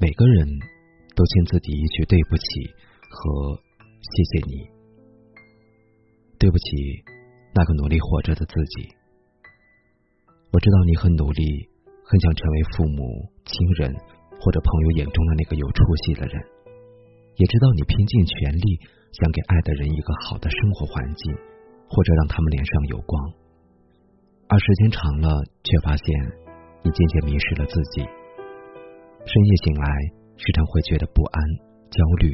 [0.00, 0.46] 每个人
[1.16, 2.44] 都欠自己一句对不起
[3.10, 3.58] 和
[3.98, 4.70] 谢谢你。
[6.38, 6.66] 对不起，
[7.52, 8.94] 那个努力活着的自己。
[10.52, 11.42] 我知道你很努力，
[12.06, 13.92] 很想成为父母、亲人
[14.38, 16.46] 或者朋友眼中的那个有出息的人，
[17.34, 18.78] 也知道你拼尽全力
[19.18, 21.34] 想给爱的人一个好的生活环境，
[21.90, 23.32] 或者让他们脸上有光。
[24.46, 26.06] 而时间长了，却发现
[26.84, 28.06] 你渐渐迷失了自己。
[29.28, 29.84] 深夜醒来，
[30.40, 31.36] 时常会觉得不安、
[31.92, 32.32] 焦虑，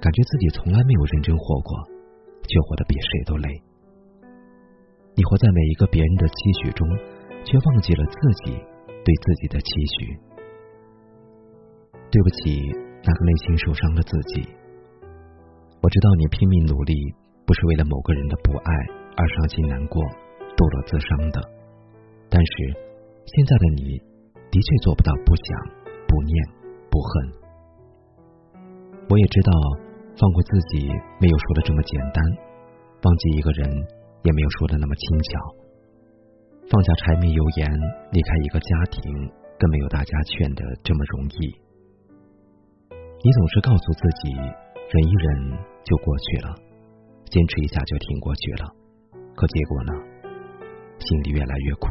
[0.00, 1.76] 感觉自己从来没有认真活过，
[2.48, 3.46] 却活得比谁都累。
[5.12, 6.34] 你活在每一个别人的期
[6.64, 6.88] 许中，
[7.44, 8.56] 却忘记了自己
[9.04, 9.68] 对自己的期
[10.00, 10.16] 许。
[12.08, 12.72] 对不起，
[13.04, 14.40] 那个内心受伤的自己。
[15.82, 16.94] 我知道你拼命努力，
[17.44, 18.72] 不是为了某个人的不爱
[19.14, 20.02] 而伤心难过、
[20.56, 21.38] 堕落自伤的，
[22.30, 22.52] 但是
[23.28, 24.00] 现在的你
[24.50, 25.79] 的确做不到不想。
[26.10, 26.34] 不念
[26.90, 27.10] 不恨，
[29.08, 29.52] 我也知道
[30.18, 30.88] 放过自己
[31.22, 32.18] 没有说的这么简单，
[33.04, 33.70] 忘记一个人
[34.24, 35.30] 也没有说的那么轻巧。
[36.68, 37.70] 放下柴米油盐，
[38.10, 39.00] 离开一个家庭，
[39.56, 41.54] 更没有大家劝的这么容易。
[43.22, 46.56] 你总是告诉自己，忍一忍就过去了，
[47.26, 48.66] 坚持一下就挺过去了，
[49.36, 49.92] 可结果呢？
[50.98, 51.86] 心里越来越苦。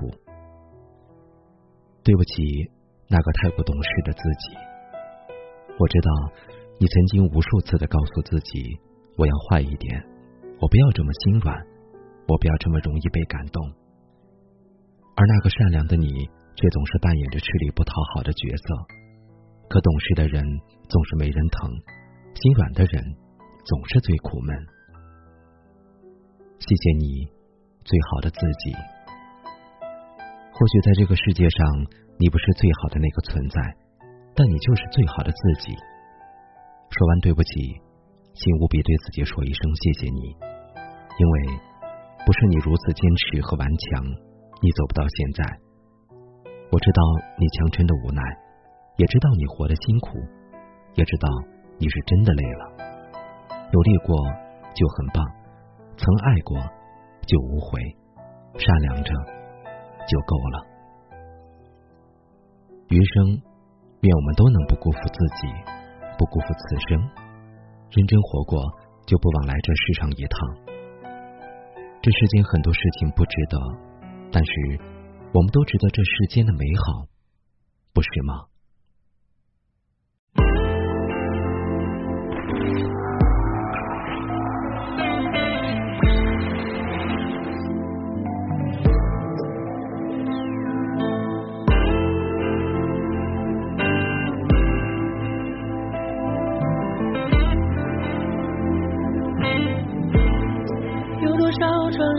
[2.04, 2.79] 对不起。
[3.12, 4.56] 那个太过懂事的自己，
[5.80, 6.12] 我知道
[6.78, 8.62] 你曾经无数次的告诉自己，
[9.18, 10.00] 我要坏一点，
[10.62, 11.58] 我不要这么心软，
[12.28, 13.66] 我不要这么容易被感动。
[15.16, 18.64] 而那个善良的你，却总是扮演着吃力不讨好的角色。
[19.70, 20.46] 可懂事的人
[20.88, 21.72] 总是没人疼，
[22.36, 23.04] 心软的人
[23.66, 24.56] 总是最苦闷。
[26.60, 27.26] 谢谢你，
[27.84, 28.72] 最好的自己。
[30.54, 31.88] 或许在这个世界上。
[32.20, 33.56] 你不是最好的那个存在，
[34.36, 35.72] 但你就是最好的自己。
[36.92, 37.80] 说完对不起，
[38.36, 40.36] 请务必对自己说一声谢谢你，
[41.16, 41.36] 因为
[42.26, 44.04] 不是你如此坚持和顽强，
[44.60, 45.48] 你走不到现在。
[46.70, 47.00] 我知道
[47.40, 48.22] 你强撑的无奈，
[48.98, 50.20] 也知道你活得辛苦，
[50.96, 51.28] 也知道
[51.80, 52.64] 你是真的累了。
[53.72, 54.14] 努力过
[54.76, 55.24] 就很棒，
[55.96, 56.60] 曾爱过
[57.26, 57.80] 就无悔，
[58.60, 59.14] 善良着
[60.04, 60.69] 就够了。
[62.89, 63.38] 余生，
[64.02, 65.45] 愿我们都能不辜负自己，
[66.17, 66.98] 不辜负此生，
[67.92, 68.60] 认真活过，
[69.05, 70.33] 就不枉来这世上一趟。
[72.02, 73.60] 这世间很多事情不值得，
[74.32, 74.52] 但是
[75.33, 77.05] 我们都值得这世间的美好，
[77.94, 78.48] 不是吗？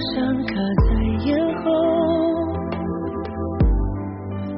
[0.01, 0.55] 伤卡
[0.89, 0.89] 在
[1.27, 1.65] 咽喉，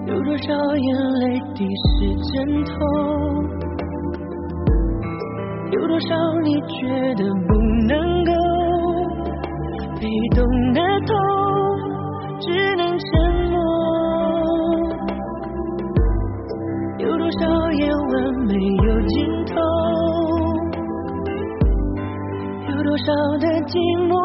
[0.07, 0.87] 有多少眼
[1.21, 1.23] 泪
[1.53, 1.91] 滴湿
[2.33, 2.33] 枕
[2.65, 2.71] 头？
[5.73, 6.07] 有多少
[6.45, 6.87] 你觉
[7.17, 7.51] 得不
[7.89, 8.31] 能够
[10.01, 10.39] 被动
[10.73, 11.11] 的痛，
[12.41, 13.09] 只能沉
[13.51, 13.59] 默？
[16.99, 18.13] 有多少夜晚
[18.47, 18.55] 没
[18.87, 19.55] 有尽头？
[22.69, 23.05] 有多少
[23.41, 23.75] 的寂
[24.07, 24.22] 寞？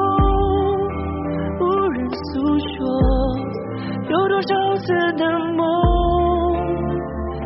[4.88, 5.24] 次的
[5.58, 5.60] 梦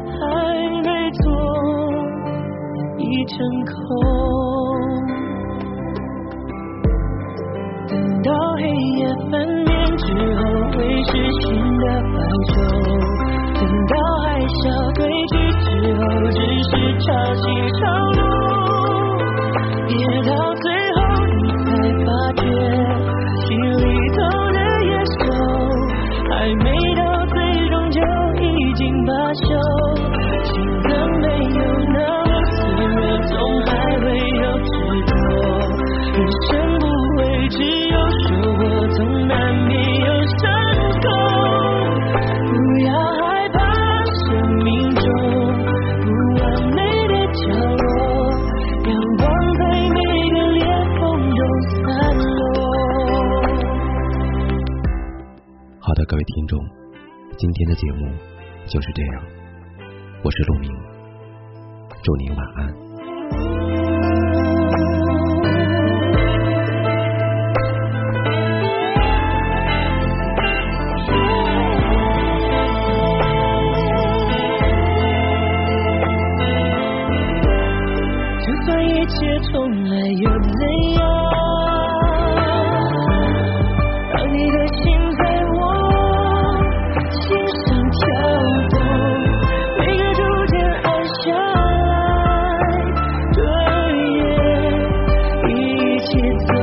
[0.05, 0.13] 还
[0.83, 0.87] 没
[1.23, 1.25] 做，
[2.99, 3.35] 已成
[3.65, 3.73] 空。
[7.87, 7.91] 等
[8.21, 10.39] 到黑夜翻面之后，
[10.71, 11.09] 会是
[11.41, 11.41] 新
[11.79, 12.15] 的白
[12.45, 12.53] 昼。
[13.55, 14.61] 等到海啸
[14.93, 14.99] 退
[15.31, 15.65] 去之
[15.97, 16.37] 后，只
[16.69, 16.69] 是
[16.99, 17.41] 潮起
[17.79, 17.81] 潮
[18.17, 18.21] 落。
[19.87, 19.91] 别
[20.29, 20.31] 到
[55.91, 56.57] 好的，各位听众，
[57.35, 58.07] 今天的节目
[58.65, 59.23] 就是这样。
[60.23, 60.71] 我是陆明，
[62.01, 64.30] 祝您晚安。
[96.13, 96.60] 一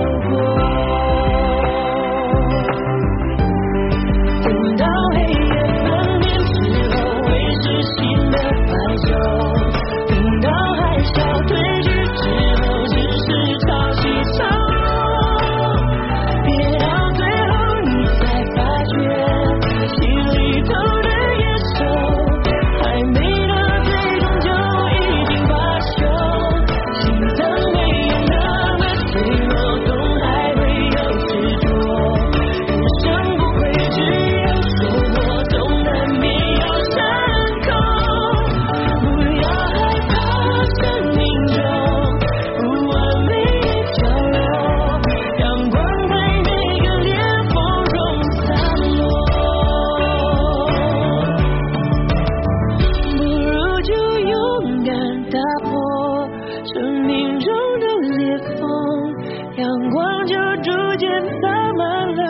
[60.98, 61.08] 间
[61.40, 62.22] 洒满了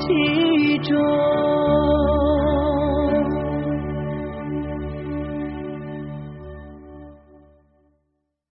[0.00, 1.63] 集中。